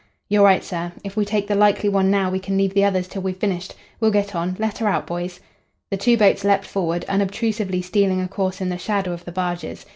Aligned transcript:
"You're 0.29 0.43
right, 0.45 0.63
sir. 0.63 0.93
If 1.03 1.15
we 1.15 1.25
take 1.25 1.45
the 1.47 1.53
likely 1.53 1.87
one 1.87 2.09
now 2.09 2.31
we 2.31 2.39
can 2.39 2.57
leave 2.57 2.73
the 2.73 2.83
others 2.83 3.07
till 3.07 3.21
we've 3.21 3.37
finished. 3.37 3.75
We'll 3.99 4.09
get 4.09 4.33
on. 4.33 4.55
Let 4.57 4.79
her 4.79 4.87
out, 4.87 5.05
boys." 5.05 5.39
The 5.91 5.95
two 5.97 6.17
boats 6.17 6.43
leapt 6.43 6.65
forward, 6.65 7.05
unobtrusively 7.07 7.83
stealing 7.83 8.19
a 8.19 8.27
course 8.27 8.61
in 8.61 8.69
the 8.69 8.79
shadow 8.79 9.11
of 9.11 9.25
the 9.25 9.31
barges. 9.31 9.85